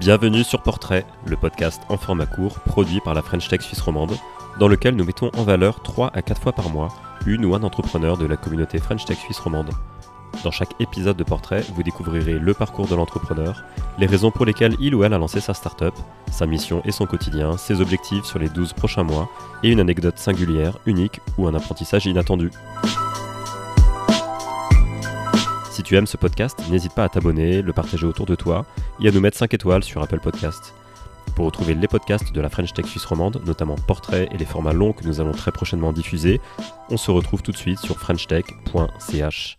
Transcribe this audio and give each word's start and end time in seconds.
Bienvenue 0.00 0.44
sur 0.44 0.62
Portrait, 0.62 1.04
le 1.26 1.36
podcast 1.36 1.82
en 1.90 1.98
format 1.98 2.24
court 2.24 2.58
produit 2.60 3.00
par 3.00 3.12
la 3.12 3.20
French 3.20 3.48
Tech 3.48 3.60
Suisse 3.60 3.82
romande, 3.82 4.16
dans 4.58 4.66
lequel 4.66 4.96
nous 4.96 5.04
mettons 5.04 5.30
en 5.36 5.42
valeur 5.42 5.82
3 5.82 6.12
à 6.14 6.22
4 6.22 6.40
fois 6.40 6.52
par 6.52 6.70
mois 6.70 6.88
une 7.26 7.44
ou 7.44 7.54
un 7.54 7.62
entrepreneur 7.62 8.16
de 8.16 8.24
la 8.24 8.38
communauté 8.38 8.78
French 8.78 9.04
Tech 9.04 9.18
Suisse 9.18 9.38
romande. 9.38 9.68
Dans 10.42 10.50
chaque 10.50 10.72
épisode 10.80 11.18
de 11.18 11.22
Portrait, 11.22 11.62
vous 11.74 11.82
découvrirez 11.82 12.38
le 12.38 12.54
parcours 12.54 12.86
de 12.86 12.94
l'entrepreneur, 12.94 13.62
les 13.98 14.06
raisons 14.06 14.30
pour 14.30 14.46
lesquelles 14.46 14.74
il 14.80 14.94
ou 14.94 15.04
elle 15.04 15.12
a 15.12 15.18
lancé 15.18 15.38
sa 15.38 15.52
startup, 15.52 15.94
sa 16.32 16.46
mission 16.46 16.80
et 16.86 16.92
son 16.92 17.04
quotidien, 17.04 17.58
ses 17.58 17.82
objectifs 17.82 18.24
sur 18.24 18.38
les 18.38 18.48
12 18.48 18.72
prochains 18.72 19.04
mois, 19.04 19.28
et 19.62 19.68
une 19.68 19.80
anecdote 19.80 20.16
singulière, 20.16 20.78
unique 20.86 21.20
ou 21.36 21.46
un 21.46 21.52
apprentissage 21.52 22.06
inattendu. 22.06 22.50
Si 25.80 25.84
tu 25.84 25.96
aimes 25.96 26.06
ce 26.06 26.18
podcast, 26.18 26.62
n'hésite 26.68 26.92
pas 26.92 27.04
à 27.04 27.08
t'abonner, 27.08 27.62
le 27.62 27.72
partager 27.72 28.04
autour 28.04 28.26
de 28.26 28.34
toi 28.34 28.66
et 29.02 29.08
à 29.08 29.10
nous 29.10 29.20
mettre 29.20 29.38
5 29.38 29.54
étoiles 29.54 29.82
sur 29.82 30.02
Apple 30.02 30.20
Podcast. 30.20 30.74
Pour 31.34 31.46
retrouver 31.46 31.72
les 31.72 31.88
podcasts 31.88 32.34
de 32.34 32.40
la 32.42 32.50
French 32.50 32.74
Tech 32.74 32.84
Suisse 32.84 33.06
romande, 33.06 33.40
notamment 33.46 33.76
Portrait 33.76 34.28
et 34.30 34.36
les 34.36 34.44
formats 34.44 34.74
longs 34.74 34.92
que 34.92 35.06
nous 35.06 35.22
allons 35.22 35.32
très 35.32 35.52
prochainement 35.52 35.94
diffuser, 35.94 36.38
on 36.90 36.98
se 36.98 37.10
retrouve 37.10 37.40
tout 37.40 37.52
de 37.52 37.56
suite 37.56 37.78
sur 37.78 37.98
frenchtech.ch. 37.98 39.56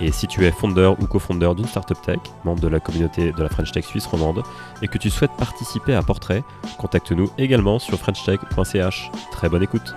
Et 0.00 0.10
si 0.10 0.26
tu 0.26 0.44
es 0.44 0.50
fondeur 0.50 1.00
ou 1.00 1.06
cofondeur 1.06 1.54
d'une 1.54 1.68
startup 1.68 2.02
tech, 2.02 2.18
membre 2.42 2.60
de 2.60 2.66
la 2.66 2.80
communauté 2.80 3.30
de 3.30 3.40
la 3.40 3.48
French 3.48 3.70
Tech 3.70 3.84
Suisse 3.84 4.06
romande, 4.06 4.42
et 4.82 4.88
que 4.88 4.98
tu 4.98 5.10
souhaites 5.10 5.36
participer 5.38 5.94
à 5.94 6.02
Portrait, 6.02 6.42
contacte-nous 6.76 7.30
également 7.38 7.78
sur 7.78 8.00
frenchtech.ch. 8.00 9.12
Très 9.30 9.48
bonne 9.48 9.62
écoute. 9.62 9.94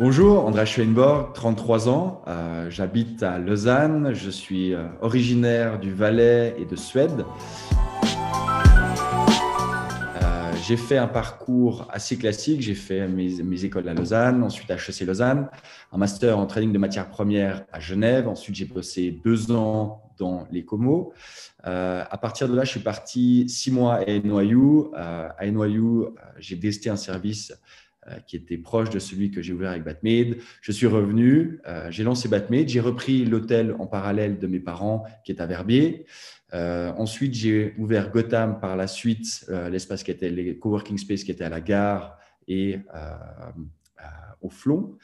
Bonjour, 0.00 0.44
André 0.44 0.66
Schweinborg, 0.66 1.32
33 1.34 1.88
ans. 1.88 2.22
Euh, 2.26 2.68
j'habite 2.68 3.22
à 3.22 3.38
Lausanne. 3.38 4.12
Je 4.12 4.28
suis 4.28 4.74
euh, 4.74 4.88
originaire 5.00 5.78
du 5.78 5.94
Valais 5.94 6.56
et 6.58 6.64
de 6.64 6.74
Suède. 6.74 7.24
Euh, 10.20 10.52
j'ai 10.66 10.76
fait 10.76 10.98
un 10.98 11.06
parcours 11.06 11.86
assez 11.92 12.18
classique. 12.18 12.60
J'ai 12.60 12.74
fait 12.74 13.06
mes, 13.06 13.64
écoles 13.64 13.88
à 13.88 13.94
Lausanne, 13.94 14.42
ensuite 14.42 14.68
à 14.72 14.74
HEC 14.74 15.02
Lausanne, 15.06 15.48
un 15.92 15.96
master 15.96 16.40
en 16.40 16.46
trading 16.46 16.72
de 16.72 16.78
matières 16.78 17.08
premières 17.08 17.64
à 17.72 17.78
Genève. 17.78 18.26
Ensuite, 18.26 18.56
j'ai 18.56 18.64
bossé 18.64 19.20
deux 19.24 19.52
ans 19.52 20.02
dans 20.18 20.48
les 20.50 20.64
Comos. 20.64 21.12
à 21.62 22.18
partir 22.20 22.48
de 22.48 22.56
là, 22.56 22.64
je 22.64 22.70
suis 22.70 22.80
parti 22.80 23.48
six 23.48 23.70
mois 23.70 23.94
à 23.94 24.06
NYU. 24.06 24.92
à 24.96 25.46
NYU, 25.46 26.06
j'ai 26.40 26.58
testé 26.58 26.90
un 26.90 26.96
service 26.96 27.52
qui 28.26 28.36
était 28.36 28.58
proche 28.58 28.90
de 28.90 28.98
celui 28.98 29.30
que 29.30 29.42
j'ai 29.42 29.52
ouvert 29.52 29.70
avec 29.70 29.84
Batmade. 29.84 30.36
Je 30.60 30.72
suis 30.72 30.86
revenu, 30.86 31.60
euh, 31.66 31.90
j'ai 31.90 32.04
lancé 32.04 32.28
Batmade, 32.28 32.68
j'ai 32.68 32.80
repris 32.80 33.24
l'hôtel 33.24 33.74
en 33.78 33.86
parallèle 33.86 34.38
de 34.38 34.46
mes 34.46 34.60
parents 34.60 35.04
qui 35.24 35.32
est 35.32 35.40
à 35.40 35.46
Verbier. 35.46 36.06
Euh, 36.52 36.92
ensuite, 36.96 37.34
j'ai 37.34 37.74
ouvert 37.78 38.10
Gotham 38.10 38.60
par 38.60 38.76
la 38.76 38.86
suite, 38.86 39.46
l'espace 39.70 40.02
qui 40.02 40.10
était 40.10 40.30
les 40.30 40.58
coworking 40.58 40.98
space 40.98 41.24
qui 41.24 41.30
était 41.30 41.44
à 41.44 41.48
la 41.48 41.60
gare 41.60 42.18
et 42.46 42.78
au 44.40 44.50
Flon. 44.50 44.96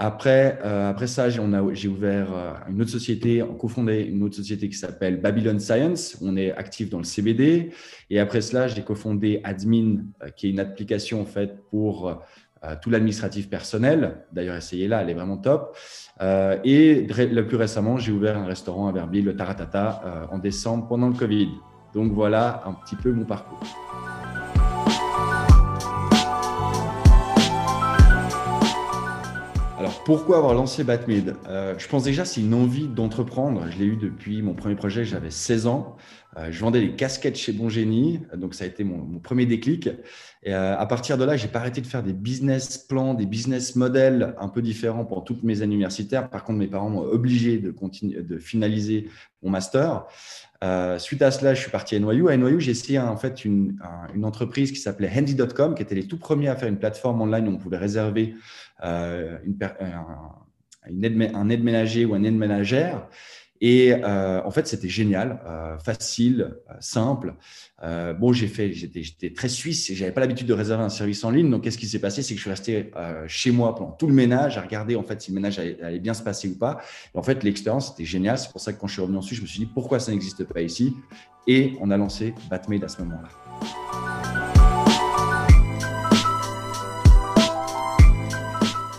Après, 0.00 0.60
après 0.62 1.08
ça, 1.08 1.28
j'ai 1.28 1.88
ouvert 1.88 2.62
une 2.68 2.80
autre 2.80 2.90
société, 2.90 3.42
cofondé 3.58 4.02
une 4.02 4.22
autre 4.22 4.36
société 4.36 4.68
qui 4.68 4.76
s'appelle 4.76 5.20
Babylon 5.20 5.58
Science. 5.58 6.16
On 6.22 6.36
est 6.36 6.52
actif 6.52 6.88
dans 6.88 6.98
le 6.98 7.04
CBD. 7.04 7.72
Et 8.08 8.20
après 8.20 8.40
cela, 8.40 8.68
j'ai 8.68 8.82
cofondé 8.82 9.40
Admin, 9.42 10.04
qui 10.36 10.46
est 10.46 10.50
une 10.50 10.60
application 10.60 11.20
en 11.20 11.24
fait 11.24 11.64
pour 11.70 12.16
tout 12.80 12.90
l'administratif 12.90 13.50
personnel. 13.50 14.24
D'ailleurs, 14.32 14.56
essayez-la, 14.56 15.02
elle 15.02 15.10
est 15.10 15.14
vraiment 15.14 15.36
top. 15.36 15.76
Euh, 16.20 16.58
et 16.62 17.06
le 17.06 17.42
plus 17.42 17.56
récemment, 17.56 17.96
j'ai 17.98 18.12
ouvert 18.12 18.38
un 18.38 18.46
restaurant 18.46 18.86
à 18.86 18.92
Verbier, 18.92 19.22
le 19.22 19.34
Taratata, 19.34 20.28
en 20.30 20.38
décembre 20.38 20.86
pendant 20.86 21.08
le 21.08 21.14
Covid. 21.14 21.48
Donc 21.92 22.12
voilà 22.12 22.62
un 22.66 22.72
petit 22.72 22.96
peu 22.96 23.12
mon 23.12 23.24
parcours. 23.24 23.62
Alors, 29.78 30.02
pourquoi 30.02 30.38
avoir 30.38 30.54
lancé 30.54 30.82
Batmid? 30.82 31.36
Euh, 31.46 31.78
Je 31.78 31.86
pense 31.86 32.02
déjà 32.02 32.24
c'est 32.24 32.40
une 32.40 32.52
envie 32.54 32.88
d'entreprendre. 32.88 33.64
Je 33.70 33.78
l'ai 33.78 33.84
eu 33.84 33.96
depuis 33.96 34.42
mon 34.42 34.54
premier 34.54 34.74
projet, 34.74 35.04
j'avais 35.04 35.30
16 35.30 35.68
ans. 35.68 35.96
Euh, 36.36 36.52
je 36.52 36.60
vendais 36.60 36.80
des 36.80 36.94
casquettes 36.94 37.36
chez 37.36 37.52
Bon 37.52 37.68
Génie, 37.68 38.20
donc 38.36 38.54
ça 38.54 38.64
a 38.64 38.66
été 38.66 38.84
mon, 38.84 39.18
premier 39.18 39.46
déclic. 39.46 39.88
Et 40.42 40.54
euh, 40.54 40.76
à 40.78 40.86
partir 40.86 41.16
de 41.16 41.24
là, 41.24 41.36
j'ai 41.36 41.48
pas 41.48 41.58
arrêté 41.58 41.80
de 41.80 41.86
faire 41.86 42.02
des 42.02 42.12
business 42.12 42.76
plans, 42.78 43.14
des 43.14 43.26
business 43.26 43.76
models 43.76 44.34
un 44.38 44.48
peu 44.48 44.60
différents 44.60 45.04
pour 45.04 45.24
toutes 45.24 45.42
mes 45.42 45.62
années 45.62 45.74
universitaires. 45.74 46.28
Par 46.28 46.44
contre, 46.44 46.58
mes 46.58 46.66
parents 46.66 46.90
m'ont 46.90 47.02
obligé 47.02 47.58
de, 47.58 47.70
continuer, 47.70 48.22
de 48.22 48.38
finaliser 48.38 49.08
mon 49.42 49.50
master. 49.50 50.06
Euh, 50.62 50.98
suite 50.98 51.22
à 51.22 51.30
cela, 51.30 51.54
je 51.54 51.60
suis 51.62 51.70
parti 51.70 51.96
à 51.96 51.98
NYU. 51.98 52.28
À 52.28 52.36
NYU, 52.36 52.60
j'ai 52.60 52.72
essayé 52.72 52.98
en 52.98 53.16
fait 53.16 53.44
une, 53.44 53.78
entreprise 54.22 54.70
qui 54.70 54.78
s'appelait 54.78 55.10
Handy.com, 55.16 55.74
qui 55.74 55.82
était 55.82 55.94
les 55.94 56.06
tout 56.06 56.18
premiers 56.18 56.48
à 56.48 56.56
faire 56.56 56.68
une 56.68 56.78
plateforme 56.78 57.22
online 57.22 57.48
où 57.48 57.52
on 57.52 57.58
pouvait 57.58 57.78
réserver 57.78 58.34
un, 58.80 59.38
aide, 61.02 61.30
un 61.34 61.48
aide 61.48 61.64
ménager 61.64 62.04
ou 62.04 62.14
un 62.14 62.22
aide 62.22 62.36
ménagère. 62.36 63.08
Et 63.60 63.92
euh, 63.92 64.40
en 64.44 64.50
fait, 64.50 64.66
c'était 64.66 64.88
génial, 64.88 65.40
euh, 65.46 65.78
facile, 65.78 66.56
euh, 66.70 66.74
simple. 66.80 67.34
Bon, 68.18 68.32
j'ai 68.32 68.48
fait, 68.48 68.72
j'étais 68.72 69.32
très 69.32 69.48
suisse 69.48 69.88
et 69.90 69.94
j'avais 69.94 70.10
pas 70.10 70.20
l'habitude 70.20 70.48
de 70.48 70.52
réserver 70.52 70.82
un 70.82 70.88
service 70.88 71.22
en 71.22 71.30
ligne. 71.30 71.48
Donc, 71.48 71.62
qu'est-ce 71.62 71.78
qui 71.78 71.86
s'est 71.86 72.00
passé? 72.00 72.22
C'est 72.22 72.34
que 72.34 72.38
je 72.38 72.42
suis 72.42 72.50
resté 72.50 72.90
chez 73.28 73.52
moi 73.52 73.76
pendant 73.76 73.92
tout 73.92 74.08
le 74.08 74.12
ménage 74.12 74.58
à 74.58 74.62
regarder 74.62 74.96
en 74.96 75.04
fait 75.04 75.22
si 75.22 75.30
le 75.30 75.36
ménage 75.36 75.60
allait, 75.60 76.00
bien 76.00 76.12
se 76.12 76.24
passer 76.24 76.48
ou 76.48 76.58
pas. 76.58 76.80
Et 77.14 77.18
en 77.18 77.22
fait, 77.22 77.44
l'expérience 77.44 77.92
était 77.92 78.04
géniale. 78.04 78.36
C'est 78.36 78.50
pour 78.50 78.60
ça 78.60 78.72
que 78.72 78.80
quand 78.80 78.88
je 78.88 78.94
suis 78.94 79.02
revenu 79.02 79.18
ensuite, 79.18 79.36
je 79.38 79.42
me 79.42 79.46
suis 79.46 79.60
dit 79.60 79.66
pourquoi 79.66 80.00
ça 80.00 80.10
n'existe 80.10 80.42
pas 80.42 80.60
ici? 80.60 80.96
Et 81.46 81.74
on 81.80 81.92
a 81.92 81.96
lancé 81.96 82.34
Batmade 82.50 82.82
à 82.82 82.88
ce 82.88 83.00
moment-là. 83.02 84.17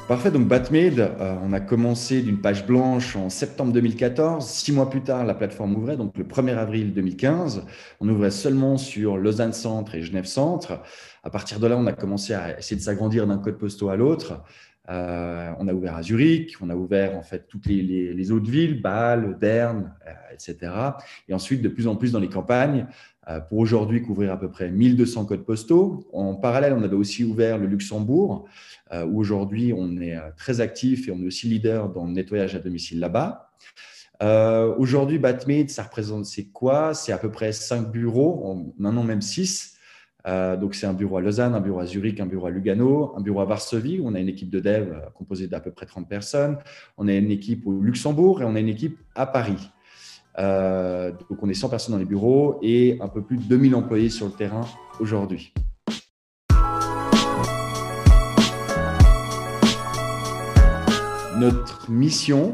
Parfait, 0.09 0.31
donc 0.31 0.47
Batmade, 0.47 0.99
euh, 0.99 1.35
on 1.43 1.53
a 1.53 1.59
commencé 1.59 2.23
d'une 2.23 2.41
page 2.41 2.65
blanche 2.65 3.15
en 3.15 3.29
septembre 3.29 3.71
2014. 3.73 4.43
Six 4.43 4.71
mois 4.71 4.89
plus 4.89 5.03
tard, 5.03 5.23
la 5.23 5.35
plateforme 5.35 5.75
ouvrait, 5.75 5.97
donc 5.97 6.17
le 6.17 6.23
1er 6.23 6.57
avril 6.57 6.95
2015. 6.95 7.63
On 7.99 8.09
ouvrait 8.09 8.31
seulement 8.31 8.77
sur 8.77 9.17
Lausanne 9.17 9.53
Centre 9.53 9.93
et 9.93 10.01
Genève 10.01 10.25
Centre. 10.25 10.81
À 11.23 11.29
partir 11.29 11.59
de 11.59 11.67
là, 11.67 11.77
on 11.77 11.85
a 11.85 11.93
commencé 11.93 12.33
à 12.33 12.57
essayer 12.57 12.75
de 12.75 12.81
s'agrandir 12.81 13.27
d'un 13.27 13.37
code 13.37 13.59
postal 13.59 13.89
à 13.91 13.95
l'autre. 13.97 14.41
Euh, 14.89 15.51
on 15.59 15.67
a 15.67 15.73
ouvert 15.73 15.95
à 15.95 16.01
Zurich, 16.01 16.55
on 16.61 16.69
a 16.69 16.75
ouvert 16.75 17.15
en 17.15 17.21
fait 17.21 17.47
toutes 17.47 17.67
les, 17.67 18.31
autres 18.31 18.49
villes, 18.49 18.81
Bâle, 18.81 19.37
Berne, 19.39 19.93
euh, 20.07 20.11
etc. 20.33 20.71
Et 21.27 21.33
ensuite, 21.33 21.61
de 21.61 21.69
plus 21.69 21.87
en 21.87 21.95
plus 21.95 22.11
dans 22.11 22.19
les 22.19 22.29
campagnes, 22.29 22.87
pour 23.47 23.59
aujourd'hui 23.59 24.01
couvrir 24.01 24.31
à 24.31 24.39
peu 24.39 24.49
près 24.49 24.71
1200 24.71 25.25
codes 25.25 25.45
postaux. 25.45 26.09
En 26.13 26.33
parallèle, 26.33 26.73
on 26.73 26.81
avait 26.81 26.95
aussi 26.95 27.23
ouvert 27.23 27.59
le 27.59 27.67
Luxembourg. 27.67 28.47
Euh, 28.91 29.05
où 29.05 29.19
aujourd'hui 29.19 29.71
on 29.71 29.97
est 29.97 30.15
euh, 30.15 30.31
très 30.35 30.61
actif 30.61 31.07
et 31.07 31.11
on 31.11 31.21
est 31.21 31.27
aussi 31.27 31.47
leader 31.47 31.89
dans 31.89 32.05
le 32.05 32.11
nettoyage 32.11 32.55
à 32.55 32.59
domicile 32.59 32.99
là-bas. 32.99 33.51
Euh, 34.23 34.73
aujourd'hui, 34.77 35.19
Batmade, 35.19 35.69
ça 35.69 35.83
représente 35.83 36.25
c'est 36.25 36.45
quoi? 36.45 36.95
C'est 36.95 37.11
à 37.11 37.19
peu 37.19 37.29
près 37.29 37.51
cinq 37.51 37.91
bureaux, 37.91 38.73
maintenant 38.79 39.03
même 39.03 39.21
six. 40.25 40.57
donc, 40.59 40.75
c'est 40.75 40.87
un 40.87 40.93
bureau 40.93 41.17
à 41.17 41.21
Lausanne, 41.21 41.55
un 41.55 41.59
bureau 41.59 41.79
à 41.79 41.85
Zurich, 41.85 42.19
un 42.19 42.25
bureau 42.25 42.47
à 42.47 42.49
Lugano, 42.49 43.13
un 43.15 43.21
bureau 43.21 43.41
à 43.41 43.45
Varsovie, 43.45 43.99
où 43.99 44.07
on 44.07 44.15
a 44.15 44.19
une 44.19 44.29
équipe 44.29 44.49
de 44.49 44.59
dev 44.59 44.93
composée 45.15 45.47
d'à 45.47 45.59
peu 45.59 45.71
près 45.71 45.85
30 45.85 46.07
personnes. 46.07 46.57
On 46.97 47.07
a 47.07 47.13
une 47.13 47.31
équipe 47.31 47.65
au 47.67 47.81
Luxembourg 47.81 48.41
et 48.41 48.45
on 48.45 48.55
a 48.55 48.59
une 48.59 48.69
équipe 48.69 48.97
à 49.15 49.25
Paris. 49.25 49.69
donc, 50.37 51.43
on 51.43 51.49
est 51.49 51.53
100 51.53 51.69
personnes 51.69 51.93
dans 51.93 51.99
les 51.99 52.05
bureaux 52.05 52.59
et 52.61 52.97
un 53.01 53.07
peu 53.07 53.21
plus 53.21 53.37
de 53.37 53.43
2000 53.43 53.75
employés 53.75 54.09
sur 54.09 54.25
le 54.25 54.33
terrain 54.33 54.65
aujourd'hui. 54.99 55.53
Notre 61.39 61.89
mission, 61.89 62.53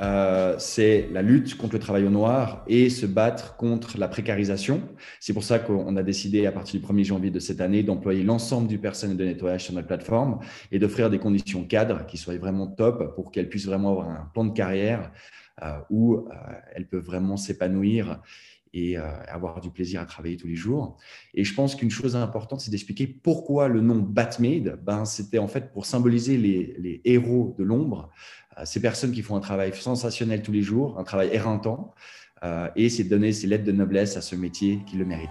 euh, 0.00 0.54
c'est 0.58 1.08
la 1.12 1.22
lutte 1.22 1.56
contre 1.56 1.74
le 1.74 1.78
travail 1.78 2.04
au 2.04 2.10
noir 2.10 2.64
et 2.66 2.90
se 2.90 3.06
battre 3.06 3.56
contre 3.56 3.98
la 3.98 4.08
précarisation. 4.08 4.82
C'est 5.20 5.32
pour 5.32 5.44
ça 5.44 5.58
qu'on 5.58 5.96
a 5.96 6.02
décidé, 6.02 6.46
à 6.46 6.52
partir 6.52 6.80
du 6.80 6.86
1er 6.86 7.04
janvier 7.04 7.30
de 7.30 7.40
cette 7.40 7.60
année, 7.60 7.82
d'employer 7.82 8.22
l'ensemble 8.22 8.68
du 8.68 8.78
personnel 8.78 9.16
de 9.16 9.24
nettoyage 9.24 9.64
sur 9.64 9.74
notre 9.74 9.86
plateforme 9.86 10.40
et 10.72 10.78
d'offrir 10.78 11.10
des 11.10 11.18
conditions 11.18 11.64
cadres 11.64 12.06
qui 12.06 12.18
soient 12.18 12.36
vraiment 12.36 12.66
top 12.66 13.14
pour 13.14 13.32
qu'elles 13.32 13.48
puissent 13.48 13.66
vraiment 13.66 13.90
avoir 13.90 14.10
un 14.10 14.30
plan 14.34 14.44
de 14.44 14.52
carrière 14.52 15.10
euh, 15.62 15.78
où 15.88 16.16
euh, 16.16 16.32
elles 16.74 16.86
peuvent 16.86 17.04
vraiment 17.04 17.38
s'épanouir 17.38 18.20
et 18.72 18.96
avoir 18.96 19.60
du 19.60 19.70
plaisir 19.70 20.00
à 20.00 20.06
travailler 20.06 20.36
tous 20.36 20.46
les 20.46 20.56
jours. 20.56 20.96
Et 21.34 21.44
je 21.44 21.54
pense 21.54 21.74
qu'une 21.74 21.90
chose 21.90 22.14
importante, 22.16 22.60
c'est 22.60 22.70
d'expliquer 22.70 23.06
pourquoi 23.06 23.68
le 23.68 23.80
nom 23.80 23.96
Batmade. 23.96 24.78
Ben, 24.82 25.04
C'était 25.04 25.38
en 25.38 25.48
fait 25.48 25.72
pour 25.72 25.86
symboliser 25.86 26.36
les, 26.36 26.74
les 26.78 27.00
héros 27.04 27.54
de 27.58 27.64
l'ombre, 27.64 28.10
euh, 28.58 28.62
ces 28.64 28.80
personnes 28.80 29.12
qui 29.12 29.22
font 29.22 29.36
un 29.36 29.40
travail 29.40 29.72
sensationnel 29.74 30.42
tous 30.42 30.52
les 30.52 30.62
jours, 30.62 30.98
un 30.98 31.04
travail 31.04 31.30
éreintant, 31.32 31.94
euh, 32.44 32.68
et 32.76 32.88
c'est 32.88 33.04
de 33.04 33.08
donner 33.08 33.32
ces 33.32 33.46
lettres 33.46 33.64
de 33.64 33.72
noblesse 33.72 34.16
à 34.16 34.20
ce 34.20 34.36
métier 34.36 34.80
qui 34.86 34.96
le 34.96 35.04
méritait. 35.04 35.30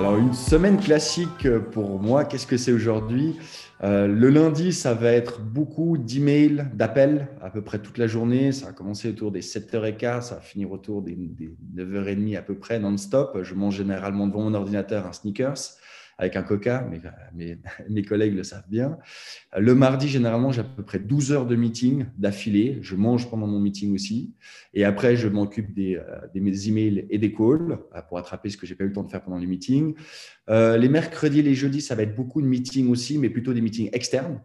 Alors, 0.00 0.16
une 0.16 0.32
semaine 0.32 0.80
classique 0.80 1.46
pour 1.72 2.00
moi, 2.00 2.24
qu'est-ce 2.24 2.46
que 2.46 2.56
c'est 2.56 2.72
aujourd'hui? 2.72 3.36
Euh, 3.84 4.06
Le 4.06 4.30
lundi, 4.30 4.72
ça 4.72 4.94
va 4.94 5.12
être 5.12 5.42
beaucoup 5.42 5.98
d'emails, 5.98 6.70
d'appels, 6.72 7.28
à 7.42 7.50
peu 7.50 7.60
près 7.60 7.80
toute 7.80 7.98
la 7.98 8.06
journée. 8.06 8.50
Ça 8.52 8.64
va 8.64 8.72
commencer 8.72 9.10
autour 9.10 9.30
des 9.30 9.42
7h15, 9.42 10.22
ça 10.22 10.36
va 10.36 10.40
finir 10.40 10.72
autour 10.72 11.02
des, 11.02 11.14
des 11.14 11.54
9h30 11.76 12.38
à 12.38 12.40
peu 12.40 12.54
près, 12.54 12.78
non-stop. 12.78 13.40
Je 13.42 13.54
mange 13.54 13.76
généralement 13.76 14.26
devant 14.26 14.40
mon 14.40 14.54
ordinateur 14.54 15.06
un 15.06 15.12
sneakers 15.12 15.76
avec 16.20 16.36
un 16.36 16.42
coca, 16.42 16.86
mais 17.34 17.58
mes, 17.88 18.02
collègues 18.02 18.34
le 18.34 18.44
savent 18.44 18.68
bien. 18.68 18.98
Le 19.56 19.74
mardi, 19.74 20.06
généralement, 20.06 20.52
j'ai 20.52 20.60
à 20.60 20.64
peu 20.64 20.82
près 20.82 20.98
12 20.98 21.32
heures 21.32 21.46
de 21.46 21.56
meeting 21.56 22.04
d'affilée. 22.18 22.78
Je 22.82 22.94
mange 22.94 23.30
pendant 23.30 23.46
mon 23.46 23.58
meeting 23.58 23.94
aussi. 23.94 24.34
Et 24.74 24.84
après, 24.84 25.16
je 25.16 25.28
m'occupe 25.28 25.72
des, 25.72 25.96
euh, 25.96 26.20
mes 26.34 26.68
emails 26.68 27.06
et 27.08 27.18
des 27.18 27.32
calls 27.32 27.78
euh, 27.96 28.02
pour 28.06 28.18
attraper 28.18 28.50
ce 28.50 28.58
que 28.58 28.66
j'ai 28.66 28.74
pas 28.74 28.84
eu 28.84 28.88
le 28.88 28.92
temps 28.92 29.02
de 29.02 29.10
faire 29.10 29.22
pendant 29.22 29.38
les 29.38 29.46
meetings. 29.46 29.94
Euh, 30.50 30.76
les 30.76 30.88
mercredis 30.88 31.38
et 31.38 31.42
les 31.42 31.54
jeudis, 31.54 31.80
ça 31.80 31.94
va 31.94 32.02
être 32.02 32.14
beaucoup 32.14 32.42
de 32.42 32.46
meetings 32.46 32.88
aussi, 32.90 33.16
mais 33.16 33.30
plutôt 33.30 33.54
des 33.54 33.62
meetings 33.62 33.88
externes 33.92 34.40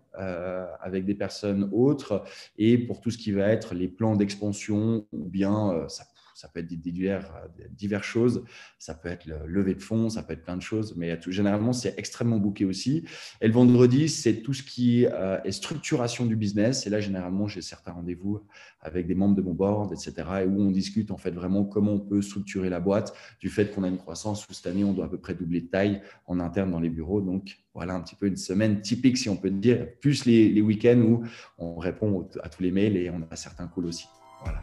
avec 0.81 1.03
des 1.03 1.15
personnes 1.15 1.69
autres. 1.73 2.23
Et 2.57 2.77
pour 2.77 3.01
tout 3.01 3.11
ce 3.11 3.17
qui 3.17 3.33
va 3.33 3.49
être 3.49 3.75
les 3.75 3.89
plans 3.89 4.15
d'expansion 4.15 5.05
ou 5.11 5.25
bien 5.25 5.71
euh, 5.71 5.87
ça 5.87 6.05
ça 6.35 6.49
peut 6.49 6.59
être 6.59 6.67
des, 6.67 6.75
divers, 6.75 7.31
diverses 7.71 8.05
choses, 8.05 8.43
ça 8.77 8.93
peut 8.93 9.07
être 9.07 9.25
le 9.25 9.47
lever 9.47 9.73
de 9.73 9.81
fonds, 9.81 10.09
ça 10.09 10.21
peut 10.21 10.33
être 10.33 10.43
plein 10.43 10.57
de 10.57 10.61
choses, 10.61 10.93
mais 10.97 11.17
généralement, 11.27 11.71
c'est 11.71 11.97
extrêmement 11.97 12.39
booké 12.39 12.65
aussi. 12.65 13.05
Et 13.39 13.47
le 13.47 13.53
vendredi, 13.53 14.09
c'est 14.09 14.41
tout 14.41 14.53
ce 14.53 14.61
qui 14.61 15.05
euh, 15.05 15.41
est 15.45 15.53
structuration 15.53 16.25
du 16.25 16.35
business. 16.35 16.85
Et 16.85 16.89
là, 16.89 16.99
généralement, 16.99 17.47
j'ai 17.47 17.61
certains 17.61 17.93
rendez-vous 17.93 18.41
avec 18.81 19.07
des 19.07 19.15
membres 19.15 19.35
de 19.35 19.41
mon 19.41 19.53
board, 19.53 19.93
etc., 19.93 20.13
et 20.43 20.45
où 20.45 20.61
on 20.61 20.71
discute 20.71 21.09
en 21.09 21.17
fait 21.17 21.31
vraiment 21.31 21.63
comment 21.63 21.93
on 21.93 21.99
peut 22.01 22.21
structurer 22.21 22.69
la 22.69 22.81
boîte, 22.81 23.15
du 23.39 23.47
fait 23.47 23.73
qu'on 23.73 23.83
a 23.83 23.87
une 23.87 23.97
croissance 23.97 24.45
où 24.49 24.53
cette 24.53 24.67
année, 24.67 24.83
on 24.83 24.91
doit 24.91 25.05
à 25.05 25.09
peu 25.09 25.17
près 25.17 25.35
doubler 25.35 25.61
de 25.61 25.67
taille 25.67 26.01
en 26.27 26.41
interne 26.41 26.69
dans 26.69 26.81
les 26.81 26.89
bureaux. 26.89 27.21
Donc, 27.21 27.59
voilà 27.73 27.93
un 27.93 28.01
petit 28.01 28.15
peu 28.15 28.27
une 28.27 28.35
semaine 28.35 28.81
typique, 28.81 29.17
si 29.17 29.29
on 29.29 29.37
peut 29.37 29.49
dire, 29.49 29.87
plus 30.01 30.25
les, 30.25 30.49
les 30.49 30.61
week-ends 30.61 30.99
où 30.99 31.23
on 31.57 31.77
répond 31.77 32.27
à 32.43 32.49
tous 32.49 32.61
les 32.61 32.71
mails 32.71 32.97
et 32.97 33.09
on 33.09 33.21
a 33.31 33.35
certains 33.37 33.67
calls 33.67 33.85
aussi. 33.85 34.07
Voilà. 34.43 34.61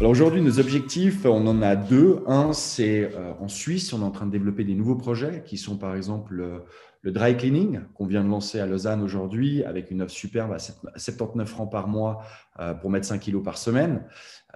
Alors 0.00 0.10
aujourd'hui, 0.10 0.42
nos 0.42 0.58
objectifs, 0.58 1.24
on 1.24 1.46
en 1.46 1.62
a 1.62 1.76
deux. 1.76 2.18
Un, 2.26 2.52
c'est 2.52 3.12
euh, 3.14 3.32
en 3.38 3.46
Suisse, 3.46 3.92
on 3.92 4.00
est 4.00 4.04
en 4.04 4.10
train 4.10 4.26
de 4.26 4.32
développer 4.32 4.64
des 4.64 4.74
nouveaux 4.74 4.96
projets 4.96 5.44
qui 5.46 5.56
sont 5.56 5.76
par 5.76 5.94
exemple 5.94 6.34
le, 6.34 7.12
dry 7.12 7.36
cleaning 7.36 7.80
qu'on 7.94 8.06
vient 8.06 8.24
de 8.24 8.28
lancer 8.28 8.58
à 8.58 8.66
Lausanne 8.66 9.02
aujourd'hui 9.02 9.62
avec 9.62 9.92
une 9.92 10.02
offre 10.02 10.12
superbe 10.12 10.52
à 10.52 10.58
79 10.58 11.48
francs 11.48 11.70
par 11.70 11.86
mois 11.86 12.22
euh, 12.58 12.74
pour 12.74 12.90
mettre 12.90 13.06
5 13.06 13.20
kilos 13.20 13.44
par 13.44 13.56
semaine. 13.56 14.02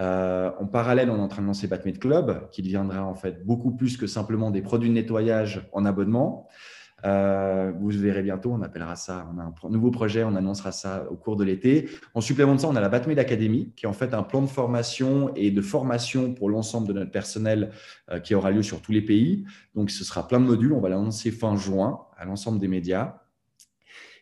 Euh, 0.01 0.51
en 0.59 0.67
parallèle, 0.67 1.09
on 1.09 1.17
est 1.17 1.21
en 1.21 1.29
train 1.29 1.43
de 1.43 1.47
lancer 1.47 1.69
Batmade 1.69 1.99
Club 1.99 2.49
qui 2.51 2.63
deviendra 2.63 3.05
en 3.05 3.15
fait 3.15 3.47
beaucoup 3.47 3.71
plus 3.71 3.97
que 3.97 4.09
simplement 4.09 4.51
des 4.51 4.63
produits 4.63 4.89
de 4.89 4.95
nettoyage 4.95 5.69
en 5.73 5.85
abonnement. 5.85 6.49
Euh, 7.05 7.73
vous 7.79 7.91
verrez 7.91 8.23
bientôt, 8.23 8.53
on 8.53 8.63
appellera 8.63 8.97
ça, 8.97 9.27
on 9.33 9.39
a 9.39 9.43
un 9.43 9.71
nouveau 9.71 9.91
projet, 9.91 10.25
on 10.25 10.35
annoncera 10.35 10.73
ça 10.73 11.07
au 11.11 11.17
cours 11.17 11.37
de 11.37 11.45
l'été. 11.45 11.89
En 12.15 12.21
supplément 12.21 12.55
de 12.55 12.61
ça, 12.61 12.69
on 12.69 12.77
a 12.77 12.81
la 12.81 12.89
Batmade 12.89 13.19
Academy, 13.19 13.73
qui 13.77 13.87
est 13.87 13.89
en 13.89 13.93
fait 13.93 14.15
un 14.15 14.23
plan 14.23 14.43
de 14.43 14.49
formation 14.49 15.33
et 15.35 15.51
de 15.51 15.63
formation 15.63 16.35
pour 16.35 16.51
l'ensemble 16.51 16.89
de 16.89 16.93
notre 16.93 17.11
personnel 17.11 17.71
euh, 18.11 18.19
qui 18.19 18.35
aura 18.35 18.51
lieu 18.51 18.63
sur 18.63 18.81
tous 18.81 18.93
les 18.93 19.03
pays. 19.03 19.45
Donc, 19.75 19.91
ce 19.91 20.05
sera 20.05 20.27
plein 20.27 20.41
de 20.41 20.47
modules. 20.47 20.73
On 20.73 20.81
va 20.81 20.89
l'annoncer 20.89 21.31
fin 21.31 21.57
juin 21.57 22.01
à 22.17 22.25
l'ensemble 22.25 22.59
des 22.59 22.69
médias. 22.69 23.21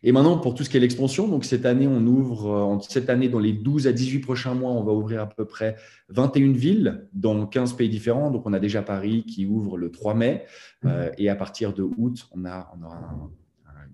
Et 0.03 0.13
maintenant, 0.13 0.39
pour 0.39 0.55
tout 0.55 0.65
ce 0.65 0.71
qui 0.71 0.77
est 0.77 0.81
l'expansion, 0.81 1.29
donc 1.29 1.45
cette 1.45 1.67
année, 1.67 1.87
on 1.87 2.07
ouvre, 2.07 2.77
euh, 2.77 2.79
cette 2.89 3.11
année, 3.11 3.29
dans 3.29 3.39
les 3.39 3.53
12 3.53 3.87
à 3.87 3.93
18 3.93 4.21
prochains 4.21 4.55
mois, 4.55 4.73
on 4.73 4.85
va 4.85 4.93
ouvrir 4.93 5.21
à 5.21 5.29
peu 5.29 5.45
près 5.45 5.77
21 6.11 6.53
villes 6.53 7.07
dans 7.13 7.47
15 7.47 7.75
pays 7.75 7.89
différents. 7.89 8.31
Donc, 8.31 8.47
on 8.47 8.53
a 8.53 8.59
déjà 8.59 8.83
Paris 8.83 9.25
qui 9.25 9.47
ouvre 9.47 9.79
le 9.79 9.91
3 9.91 10.15
mai. 10.15 10.45
Mmh. 10.83 10.89
Euh, 10.89 11.11
et 11.19 11.29
à 11.29 11.37
partir 11.37 11.73
de 11.73 11.83
août, 11.83 12.29
on, 12.33 12.45
a, 12.45 12.73
on 12.79 12.85
aura 12.85 13.31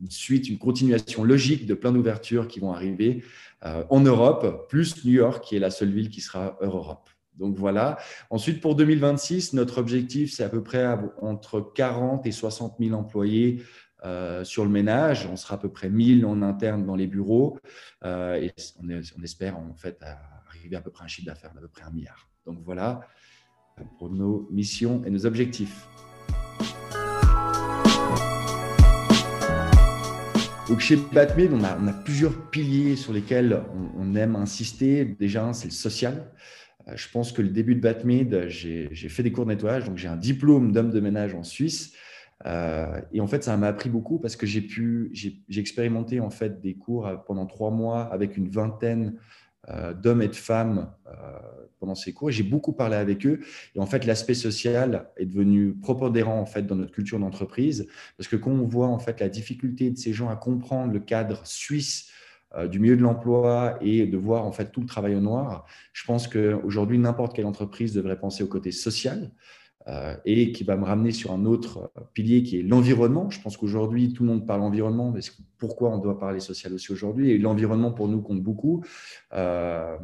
une 0.02 0.10
suite, 0.10 0.48
une 0.48 0.58
continuation 0.58 1.24
logique 1.24 1.66
de 1.66 1.74
plein 1.74 1.92
d'ouvertures 1.92 2.48
qui 2.48 2.60
vont 2.60 2.72
arriver 2.72 3.22
euh, 3.64 3.84
en 3.90 4.00
Europe, 4.00 4.66
plus 4.68 5.04
New 5.04 5.12
York, 5.12 5.44
qui 5.44 5.56
est 5.56 5.60
la 5.60 5.70
seule 5.70 5.90
ville 5.90 6.10
qui 6.10 6.20
sera 6.20 6.58
Europe. 6.60 7.08
Donc 7.38 7.56
voilà. 7.56 7.98
Ensuite, 8.30 8.60
pour 8.60 8.74
2026, 8.74 9.54
notre 9.54 9.78
objectif, 9.78 10.32
c'est 10.32 10.44
à 10.44 10.48
peu 10.48 10.62
près 10.62 10.86
entre 11.20 11.72
40 11.74 12.26
et 12.26 12.32
60 12.32 12.76
000 12.78 12.94
employés 12.94 13.62
euh, 14.04 14.44
sur 14.44 14.64
le 14.64 14.70
ménage. 14.70 15.26
On 15.30 15.36
sera 15.36 15.54
à 15.54 15.58
peu 15.58 15.68
près 15.68 15.88
1000 15.88 16.26
en 16.26 16.42
interne 16.42 16.84
dans 16.84 16.96
les 16.96 17.06
bureaux 17.06 17.58
euh, 18.04 18.34
et 18.34 18.52
on, 18.82 19.22
espère 19.22 19.58
en 19.58 19.74
fait 19.74 20.02
arriver 20.48 20.76
à 20.76 20.80
peu 20.80 20.90
près 20.90 21.04
un 21.04 21.08
chiffre 21.08 21.26
d'affaires 21.26 21.52
d'à 21.54 21.60
peu 21.60 21.68
près 21.68 21.84
un 21.84 21.90
milliard. 21.90 22.28
Donc 22.46 22.58
voilà 22.64 23.00
pour 23.98 24.10
nos 24.10 24.48
missions 24.50 25.02
et 25.04 25.10
nos 25.10 25.24
objectifs. 25.24 25.86
Donc 30.68 30.80
chez 30.80 30.96
Batmade, 30.96 31.52
on 31.52 31.64
a, 31.64 31.78
on 31.78 32.02
plusieurs 32.02 32.50
piliers 32.50 32.96
sur 32.96 33.12
lesquels 33.12 33.62
on, 33.98 34.14
aime 34.14 34.36
insister. 34.36 35.04
Déjà, 35.04 35.52
c'est 35.52 35.66
le 35.66 35.72
social. 35.72 36.32
Euh, 36.88 36.92
je 36.96 37.08
pense 37.08 37.32
que 37.32 37.42
le 37.42 37.48
début 37.48 37.74
de 37.74 37.80
Batmade, 37.80 38.46
j'ai 38.48 38.88
fait 38.94 39.22
des 39.22 39.32
cours 39.32 39.44
de 39.44 39.50
nettoyage, 39.50 39.84
donc 39.84 39.98
j'ai 39.98 40.08
un 40.08 40.16
diplôme 40.16 40.72
d'homme 40.72 40.90
de 40.90 41.00
ménage 41.00 41.34
en 41.34 41.42
Suisse. 41.42 41.92
Euh, 42.46 43.00
et 43.12 43.20
en 43.20 43.26
fait, 43.26 43.44
ça 43.44 43.56
m'a 43.56 43.68
appris 43.68 43.88
beaucoup 43.88 44.18
parce 44.18 44.36
que 44.36 44.46
j'ai 44.46 44.60
pu, 44.60 45.10
j'ai 45.12 45.60
expérimenté 45.60 46.20
en 46.20 46.30
fait 46.30 46.60
des 46.60 46.74
cours 46.74 47.08
pendant 47.26 47.46
trois 47.46 47.70
mois 47.70 48.02
avec 48.04 48.36
une 48.36 48.48
vingtaine 48.48 49.16
euh, 49.68 49.94
d'hommes 49.94 50.22
et 50.22 50.28
de 50.28 50.34
femmes 50.34 50.92
euh, 51.06 51.12
pendant 51.78 51.94
ces 51.94 52.12
cours. 52.12 52.30
J'ai 52.30 52.42
beaucoup 52.42 52.72
parlé 52.72 52.96
avec 52.96 53.24
eux. 53.26 53.40
Et 53.74 53.80
en 53.80 53.86
fait, 53.86 54.04
l'aspect 54.06 54.34
social 54.34 55.10
est 55.16 55.26
devenu 55.26 55.74
propodérant 55.74 56.40
en 56.40 56.46
fait 56.46 56.62
dans 56.62 56.76
notre 56.76 56.92
culture 56.92 57.18
d'entreprise 57.18 57.86
parce 58.16 58.28
que 58.28 58.36
quand 58.36 58.50
on 58.50 58.66
voit 58.66 58.88
en 58.88 58.98
fait 58.98 59.20
la 59.20 59.28
difficulté 59.28 59.90
de 59.90 59.98
ces 59.98 60.12
gens 60.12 60.28
à 60.28 60.36
comprendre 60.36 60.92
le 60.92 61.00
cadre 61.00 61.46
suisse 61.46 62.08
du 62.70 62.80
milieu 62.80 62.98
de 62.98 63.02
l'emploi 63.02 63.78
et 63.80 64.06
de 64.06 64.18
voir 64.18 64.44
en 64.44 64.52
fait 64.52 64.72
tout 64.72 64.82
le 64.82 64.86
travail 64.86 65.14
au 65.14 65.20
noir, 65.20 65.64
je 65.94 66.04
pense 66.04 66.28
qu'aujourd'hui, 66.28 66.98
n'importe 66.98 67.34
quelle 67.34 67.46
entreprise 67.46 67.94
devrait 67.94 68.18
penser 68.18 68.44
au 68.44 68.46
côté 68.46 68.72
social. 68.72 69.30
Euh, 69.88 70.14
et 70.24 70.52
qui 70.52 70.62
va 70.62 70.76
me 70.76 70.84
ramener 70.84 71.10
sur 71.10 71.32
un 71.32 71.44
autre 71.44 71.92
pilier 72.14 72.44
qui 72.44 72.60
est 72.60 72.62
l'environnement. 72.62 73.30
Je 73.30 73.40
pense 73.40 73.56
qu'aujourd'hui, 73.56 74.12
tout 74.12 74.22
le 74.22 74.28
monde 74.28 74.46
parle 74.46 74.62
environnement, 74.62 75.10
mais 75.10 75.20
pourquoi 75.58 75.90
on 75.90 75.98
doit 75.98 76.20
parler 76.20 76.38
social 76.38 76.72
aussi 76.72 76.92
aujourd'hui? 76.92 77.30
Et 77.32 77.38
l'environnement, 77.38 77.90
pour 77.90 78.06
nous, 78.06 78.22
compte 78.22 78.40
beaucoup. 78.40 78.84
Euh, 79.32 79.96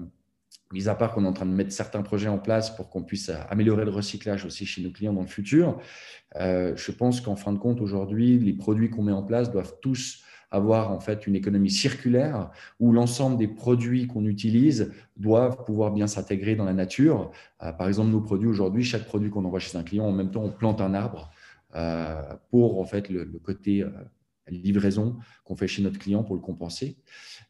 mis 0.73 0.89
à 0.89 0.95
part 0.95 1.15
qu'on 1.15 1.25
est 1.25 1.29
en 1.29 1.33
train 1.33 1.47
de 1.47 1.53
mettre 1.53 1.73
certains 1.73 2.03
projets 2.03 2.29
en 2.29 2.39
place 2.39 2.75
pour 2.75 2.91
qu'on 2.91 3.03
puisse 3.03 3.31
améliorer 3.49 3.85
le 3.85 3.91
recyclage 3.91 4.45
aussi 4.45 4.67
chez 4.67 4.83
nos 4.83 4.91
clients 4.91 5.13
dans 5.13 5.23
le 5.23 5.29
futur, 5.29 5.79
euh, 6.37 6.75
je 6.77 6.93
pense 6.93 7.21
qu'en 7.21 7.37
fin 7.37 7.53
de 7.53 7.59
compte, 7.59 7.81
aujourd'hui, 7.81 8.39
les 8.39 8.53
produits 8.53 8.91
qu'on 8.91 9.03
met 9.03 9.13
en 9.13 9.23
place 9.23 9.51
doivent 9.51 9.77
tous 9.81 10.25
avoir 10.51 10.91
en 10.91 11.01
fait 11.01 11.27
une 11.27 11.37
économie 11.37 11.71
circulaire 11.71 12.51
où 12.81 12.93
l'ensemble 12.93 13.37
des 13.37 13.49
produits 13.49 14.07
qu'on 14.07 14.25
utilise 14.25 14.93
doivent 15.17 15.65
pouvoir 15.65 15.93
bien 15.93 16.07
s'intégrer 16.07 16.55
dans 16.57 16.65
la 16.65 16.73
nature. 16.73 17.31
Euh, 17.63 17.73
par 17.73 17.89
exemple, 17.89 18.11
nos 18.11 18.21
produits 18.21 18.49
aujourd'hui, 18.49 18.85
chaque 18.85 19.05
produit 19.05 19.31
qu'on 19.31 19.45
envoie 19.45 19.59
chez 19.59 19.77
un 19.77 19.83
client, 19.83 20.07
en 20.07 20.13
même 20.13 20.31
temps, 20.31 20.43
on 20.43 20.51
plante 20.51 20.81
un 20.81 20.95
arbre 20.95 21.31
euh, 21.75 22.23
pour 22.51 22.81
en 22.81 22.85
fait 22.85 23.11
le, 23.11 23.27
côté 23.43 23.83
euh, 23.83 23.91
livraison 24.49 25.17
qu'on 25.45 25.57
fait 25.57 25.69
chez 25.69 25.83
notre 25.83 25.99
client 25.99 26.25
pour 26.25 26.35
le 26.35 26.41
compenser. 26.41 26.97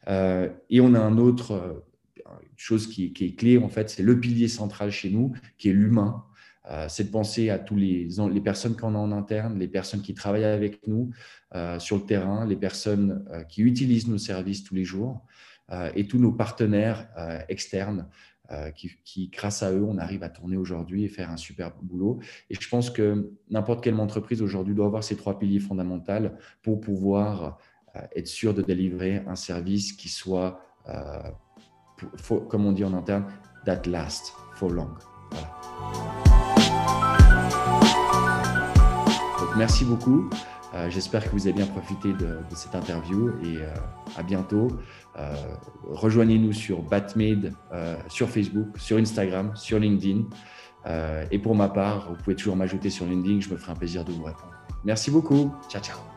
et 0.07 0.81
on 0.81 0.93
a 0.93 0.99
un 0.99 1.17
autre 1.17 1.85
chose 2.57 2.87
qui, 2.87 3.13
qui, 3.13 3.25
est 3.25 3.35
clé 3.35 3.57
en 3.57 3.69
fait, 3.69 3.89
c'est 3.89 4.03
le 4.03 4.19
pilier 4.19 4.49
central 4.49 4.91
chez 4.91 5.09
nous, 5.09 5.33
qui 5.57 5.69
est 5.69 5.73
l'humain. 5.73 6.25
Euh, 6.69 6.85
c'est 6.89 7.05
de 7.05 7.09
penser 7.09 7.49
à 7.49 7.57
tous 7.57 7.75
les, 7.75 8.07
les 8.31 8.41
personnes 8.41 8.75
qu'on 8.75 8.95
a 8.95 8.97
en 8.97 9.11
interne, 9.11 9.57
les 9.57 9.67
personnes 9.67 10.01
qui 10.01 10.13
travaillent 10.13 10.43
avec 10.43 10.87
nous 10.87 11.09
euh, 11.55 11.79
sur 11.79 11.97
le 11.97 12.03
terrain, 12.03 12.45
les 12.45 12.55
personnes 12.55 13.25
euh, 13.31 13.43
qui 13.43 13.61
utilisent 13.61 14.07
nos 14.07 14.17
services 14.17 14.63
tous 14.63 14.75
les 14.75 14.85
jours 14.85 15.21
et 15.93 16.07
tous 16.07 16.17
nos 16.17 16.31
partenaires 16.31 17.07
externes 17.47 18.07
qui, 19.05 19.29
grâce 19.31 19.61
à 19.61 19.71
eux, 19.71 19.83
on 19.83 19.99
arrive 19.99 20.23
à 20.23 20.29
tourner 20.29 20.57
aujourd'hui 20.57 21.03
et 21.03 21.09
faire 21.09 21.29
un 21.29 21.37
super 21.37 21.71
boulot. 21.83 22.17
Et 22.49 22.55
je 22.59 22.67
pense 22.67 22.89
que 22.89 23.29
n'importe 23.51 23.83
quelle 23.83 23.93
entreprise 23.99 24.41
aujourd'hui 24.41 24.73
doit 24.73 24.87
avoir 24.87 25.03
ces 25.03 25.15
trois 25.15 25.37
piliers 25.37 25.59
fondamentaux 25.59 26.29
pour 26.63 26.81
pouvoir 26.81 27.59
être 28.15 28.25
sûr 28.25 28.55
de 28.55 28.63
délivrer 28.63 29.21
un 29.27 29.35
service 29.35 29.93
qui 29.93 30.09
soit, 30.09 30.59
comme 32.49 32.65
on 32.65 32.71
dit 32.71 32.83
en 32.83 32.95
interne, 32.95 33.25
that 33.63 33.83
last 33.85 34.33
for 34.55 34.71
long. 34.71 34.89
Merci 39.59 39.83
beaucoup. 39.83 40.29
Euh, 40.73 40.89
j'espère 40.89 41.23
que 41.23 41.31
vous 41.31 41.47
avez 41.47 41.53
bien 41.53 41.65
profité 41.65 42.13
de, 42.13 42.37
cette 42.55 42.75
interview 42.75 43.29
et 43.43 43.57
euh, 43.57 43.67
à 44.17 44.23
bientôt. 44.23 44.69
Euh, 45.17 45.33
rejoignez-nous 45.83 46.53
sur 46.53 46.81
Batmade, 46.81 47.53
sur 48.07 48.29
Facebook, 48.29 48.67
sur 48.77 48.97
Instagram, 48.97 49.51
sur 49.55 49.79
LinkedIn. 49.79 50.23
et 51.31 51.39
pour 51.39 51.55
ma 51.55 51.67
part, 51.67 52.09
vous 52.09 52.15
pouvez 52.23 52.35
toujours 52.35 52.55
m'ajouter 52.55 52.89
sur 52.89 53.05
LinkedIn. 53.05 53.41
Je 53.41 53.49
me 53.49 53.57
ferai 53.57 53.73
un 53.73 53.75
plaisir 53.75 54.05
de 54.05 54.13
vous 54.13 54.23
répondre. 54.23 54.53
Merci 54.85 55.11
beaucoup. 55.11 55.51
Ciao, 55.69 55.81
ciao. 55.81 56.08